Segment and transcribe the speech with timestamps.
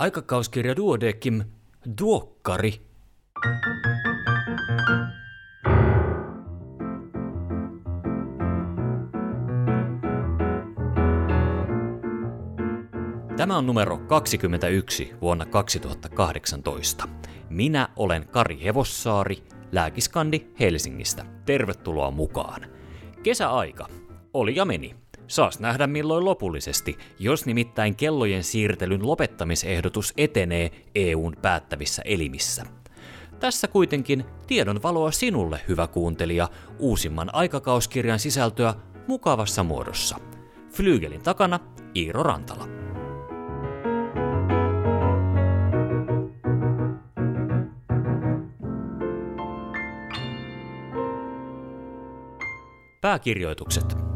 [0.00, 1.44] Aikakauskirja Duodekim
[2.00, 2.80] Duokkari.
[13.36, 17.08] Tämä on numero 21 vuonna 2018.
[17.50, 19.36] Minä olen Kari Hevossaari,
[19.72, 21.24] lääkiskandi Helsingistä.
[21.46, 22.66] Tervetuloa mukaan.
[23.22, 23.86] Kesäaika
[24.34, 24.99] oli ja meni.
[25.30, 32.66] Saas nähdä milloin lopullisesti, jos nimittäin kellojen siirtelyn lopettamisehdotus etenee EUn päättävissä elimissä.
[33.40, 36.48] Tässä kuitenkin tiedon valoa sinulle, hyvä kuuntelija,
[36.78, 38.74] uusimman aikakauskirjan sisältöä
[39.06, 40.16] mukavassa muodossa.
[40.72, 41.60] Flygelin takana
[41.96, 42.68] Iiro Rantala.
[53.00, 54.09] Pääkirjoitukset.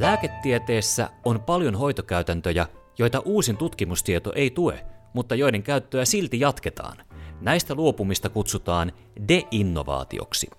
[0.00, 2.66] Lääketieteessä on paljon hoitokäytäntöjä,
[2.98, 6.96] joita uusin tutkimustieto ei tue, mutta joiden käyttöä silti jatketaan.
[7.40, 8.92] Näistä luopumista kutsutaan
[9.28, 10.50] deinnovaatioksi.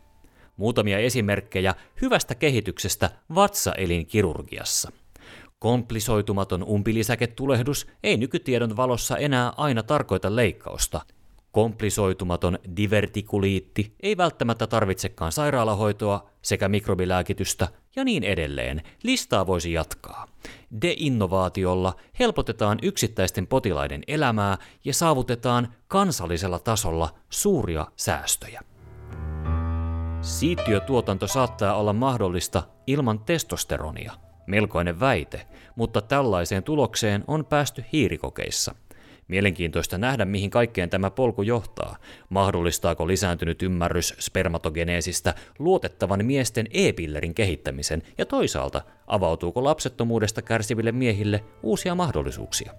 [0.57, 4.91] Muutamia esimerkkejä hyvästä kehityksestä vatsaelinkirurgiassa.
[5.59, 11.01] Komplisoitumaton umpilisäketulehdus ei nykytiedon valossa enää aina tarkoita leikkausta.
[11.51, 18.81] Komplisoitumaton divertikuliitti ei välttämättä tarvitsekaan sairaalahoitoa sekä mikrobilääkitystä ja niin edelleen.
[19.03, 20.27] Listaa voisi jatkaa.
[20.81, 28.61] Deinnovaatiolla helpotetaan yksittäisten potilaiden elämää ja saavutetaan kansallisella tasolla suuria säästöjä.
[30.21, 34.13] Siittiötuotanto saattaa olla mahdollista ilman testosteronia.
[34.47, 38.75] Melkoinen väite, mutta tällaiseen tulokseen on päästy hiirikokeissa–
[39.31, 41.95] Mielenkiintoista nähdä, mihin kaikkeen tämä polku johtaa.
[42.29, 51.95] Mahdollistaako lisääntynyt ymmärrys spermatogeneesistä luotettavan miesten e-pillerin kehittämisen ja toisaalta avautuuko lapsettomuudesta kärsiville miehille uusia
[51.95, 52.73] mahdollisuuksia?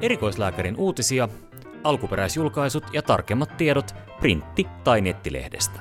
[0.00, 1.28] Erikoislääkärin uutisia
[1.84, 5.80] alkuperäisjulkaisut ja tarkemmat tiedot printti- tai nettilehdestä.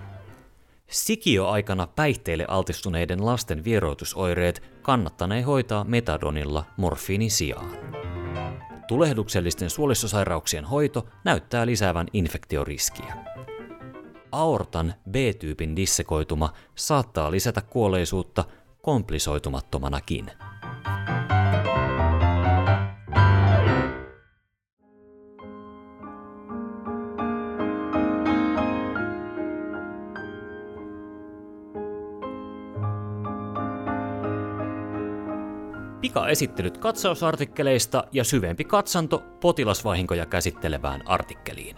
[0.88, 7.70] Sikio-aikana päihteille altistuneiden lasten vieroitusoireet kannattanee hoitaa metadonilla morfiinin sijaan.
[8.88, 13.16] Tulehduksellisten suolissosairauksien hoito näyttää lisäävän infektioriskiä.
[14.32, 18.44] Aortan B-tyypin dissekoituma saattaa lisätä kuolleisuutta
[18.82, 20.32] komplisoitumattomanakin.
[36.02, 41.76] Pika-esittelyt katsausartikkeleista ja syvempi katsanto potilasvahinkoja käsittelevään artikkeliin.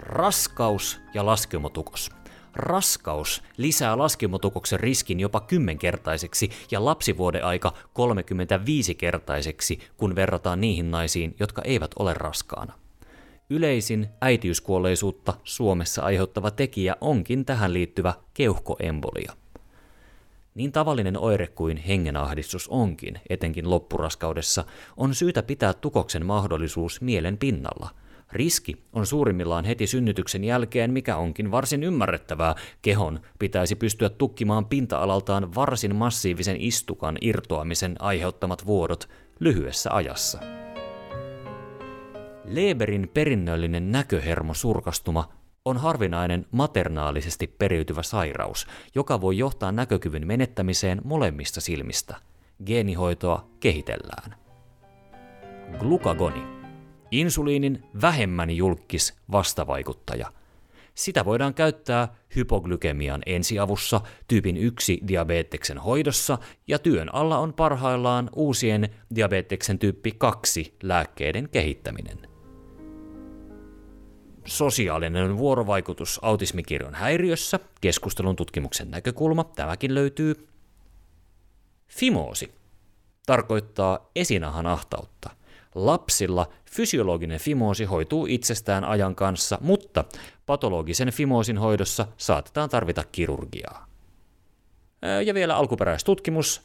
[0.00, 2.10] Raskaus ja laskeumatukos.
[2.54, 11.90] Raskaus lisää laskeumatukoksen riskin jopa kymmenkertaiseksi ja lapsivuodeaika 35-kertaiseksi, kun verrataan niihin naisiin, jotka eivät
[11.98, 12.72] ole raskaana.
[13.50, 19.32] Yleisin äitiyskuolleisuutta Suomessa aiheuttava tekijä onkin tähän liittyvä keuhkoembolia.
[20.54, 24.64] Niin tavallinen oire kuin hengenahdistus onkin, etenkin loppuraskaudessa,
[24.96, 27.90] on syytä pitää tukoksen mahdollisuus mielen pinnalla.
[28.32, 32.54] Riski on suurimmillaan heti synnytyksen jälkeen, mikä onkin varsin ymmärrettävää.
[32.82, 39.08] Kehon pitäisi pystyä tukkimaan pinta-alaltaan varsin massiivisen istukan irtoamisen aiheuttamat vuodot
[39.40, 40.38] lyhyessä ajassa.
[42.44, 45.32] Leberin perinnöllinen näköhermosurkastuma
[45.64, 52.16] on harvinainen maternaalisesti periytyvä sairaus, joka voi johtaa näkökyvyn menettämiseen molemmista silmistä.
[52.66, 54.34] Geenihoitoa kehitellään.
[55.78, 56.42] Glukagoni.
[57.10, 60.32] Insuliinin vähemmän julkis vastavaikuttaja.
[60.94, 68.88] Sitä voidaan käyttää hypoglykemian ensiavussa, tyypin 1 diabeteksen hoidossa ja työn alla on parhaillaan uusien
[69.14, 72.31] diabeteksen tyyppi 2 lääkkeiden kehittäminen
[74.44, 80.48] sosiaalinen vuorovaikutus autismikirjon häiriössä, keskustelun tutkimuksen näkökulma, tämäkin löytyy.
[81.88, 82.52] Fimoosi
[83.26, 85.30] tarkoittaa esinahan ahtautta.
[85.74, 90.04] Lapsilla fysiologinen fimoosi hoituu itsestään ajan kanssa, mutta
[90.46, 93.86] patologisen fimoosin hoidossa saatetaan tarvita kirurgiaa.
[95.24, 96.62] Ja vielä alkuperäistutkimus.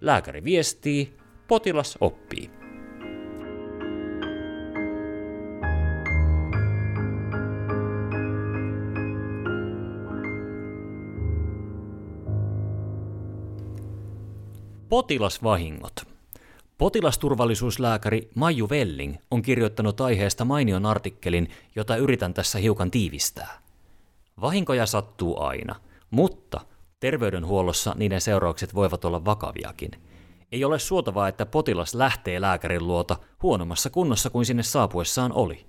[0.00, 1.16] Lääkäri viestii,
[1.48, 2.65] potilas oppii.
[14.96, 16.06] Potilasvahingot.
[16.78, 23.58] Potilasturvallisuuslääkäri Maiju Velling on kirjoittanut aiheesta mainion artikkelin, jota yritän tässä hiukan tiivistää.
[24.40, 25.74] Vahinkoja sattuu aina,
[26.10, 26.60] mutta
[27.00, 29.90] terveydenhuollossa niiden seuraukset voivat olla vakaviakin.
[30.52, 35.66] Ei ole suotavaa, että potilas lähtee lääkärin luota huonommassa kunnossa kuin sinne saapuessaan oli.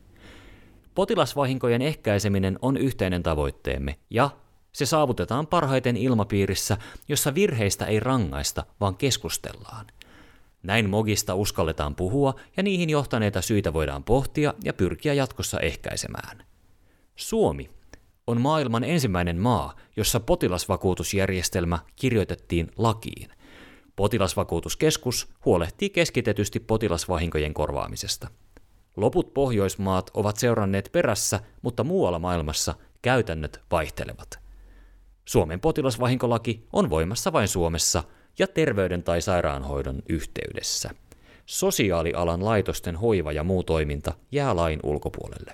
[0.95, 4.29] Potilasvahinkojen ehkäiseminen on yhteinen tavoitteemme, ja
[4.77, 6.77] se saavutetaan parhaiten ilmapiirissä,
[7.07, 9.85] jossa virheistä ei rangaista, vaan keskustellaan.
[10.63, 16.45] Näin mogista uskalletaan puhua ja niihin johtaneita syitä voidaan pohtia ja pyrkiä jatkossa ehkäisemään.
[17.15, 17.69] Suomi
[18.27, 23.29] on maailman ensimmäinen maa, jossa potilasvakuutusjärjestelmä kirjoitettiin lakiin.
[23.95, 28.27] Potilasvakuutuskeskus huolehtii keskitetysti potilasvahinkojen korvaamisesta.
[28.97, 34.46] Loput Pohjoismaat ovat seuranneet perässä, mutta muualla maailmassa käytännöt vaihtelevat.
[35.27, 38.03] Suomen potilasvahinkolaki on voimassa vain Suomessa
[38.39, 40.89] ja terveyden tai sairaanhoidon yhteydessä.
[41.45, 45.51] Sosiaalialan laitosten hoiva ja muu toiminta jää lain ulkopuolelle.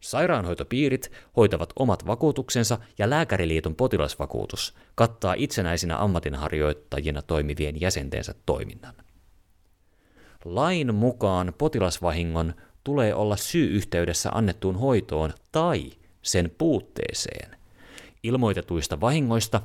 [0.00, 8.94] Sairaanhoitopiirit hoitavat omat vakuutuksensa ja Lääkäriliiton potilasvakuutus kattaa itsenäisinä ammatinharjoittajina toimivien jäsentensä toiminnan.
[10.44, 12.54] Lain mukaan potilasvahingon
[12.84, 15.90] tulee olla syy-yhteydessä annettuun hoitoon tai
[16.22, 17.63] sen puutteeseen.
[18.24, 19.60] Ilmoitetuista vahingoista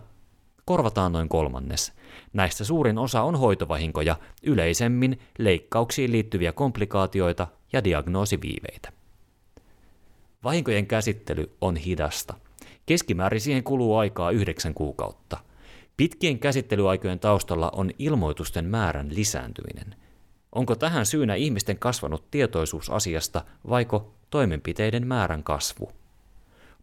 [0.65, 1.93] korvataan noin kolmannes.
[2.33, 8.91] Näistä suurin osa on hoitovahinkoja, yleisemmin leikkauksiin liittyviä komplikaatioita ja diagnoosiviiveitä.
[10.43, 12.33] Vahinkojen käsittely on hidasta.
[12.85, 15.37] Keskimäärin siihen kuluu aikaa yhdeksän kuukautta.
[15.97, 19.95] Pitkien käsittelyaikojen taustalla on ilmoitusten määrän lisääntyminen.
[20.51, 25.98] Onko tähän syynä ihmisten kasvanut tietoisuus asiasta vaiko toimenpiteiden määrän kasvu?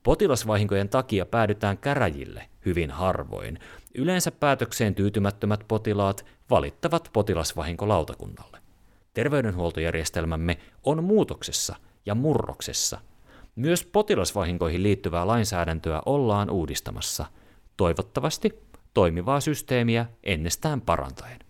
[0.06, 3.58] Potilasvahinkojen takia päädytään käräjille hyvin harvoin.
[3.94, 8.58] Yleensä päätökseen tyytymättömät potilaat valittavat potilasvahinkolautakunnalle.
[9.14, 11.76] Terveydenhuoltojärjestelmämme on muutoksessa
[12.06, 13.00] ja murroksessa–
[13.56, 17.26] myös potilasvahinkoihin liittyvää lainsäädäntöä ollaan uudistamassa,
[17.76, 18.62] toivottavasti
[18.94, 21.45] toimivaa systeemiä ennestään parantaen.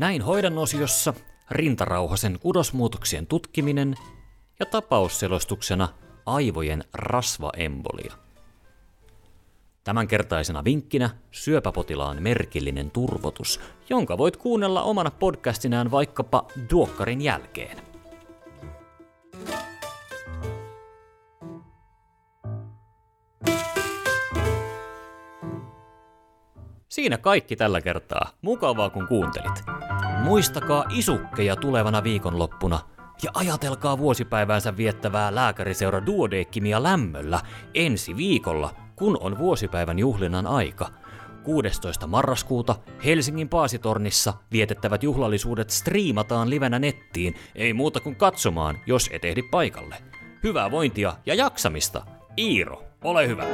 [0.00, 1.14] Näin hoidan osiossa
[1.50, 3.94] rintarauhasen kudosmuutoksien tutkiminen
[4.60, 5.88] ja tapausselostuksena
[6.26, 8.14] aivojen rasvaembolia.
[9.84, 17.78] Tämänkertaisena vinkkinä syöpäpotilaan merkillinen turvotus, jonka voit kuunnella omana podcastinään vaikkapa duokkarin jälkeen.
[26.88, 28.30] Siinä kaikki tällä kertaa.
[28.42, 29.89] Mukavaa kun kuuntelit.
[30.24, 32.80] Muistakaa isukkeja tulevana viikonloppuna
[33.22, 37.40] ja ajatelkaa vuosipäiväänsä viettävää lääkäriseura Duodekimia lämmöllä
[37.74, 40.88] ensi viikolla kun on vuosipäivän juhlinnan aika.
[41.44, 42.06] 16.
[42.06, 49.42] marraskuuta Helsingin Paasitornissa vietettävät juhlallisuudet striimataan livenä nettiin, ei muuta kuin katsomaan, jos et ehdi
[49.42, 49.96] paikalle.
[50.42, 52.06] Hyvää vointia ja jaksamista!
[52.38, 53.44] Iiro, ole hyvä!